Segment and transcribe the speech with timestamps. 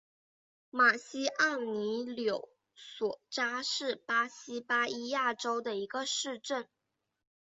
[0.71, 6.67] 马西奥尼柳索扎是巴西巴伊亚州的一个市镇。